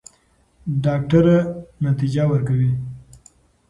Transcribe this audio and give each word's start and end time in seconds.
ډاکټره 0.83 1.37
نتیجه 1.85 2.23
ورکوي. 2.31 2.71